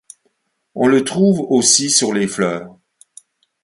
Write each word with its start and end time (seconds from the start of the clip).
On 0.73 0.87
le 0.87 1.03
trouve 1.03 1.41
aussi 1.51 1.91
sur 1.91 2.11
les 2.11 2.25
fleurs. 2.25 2.75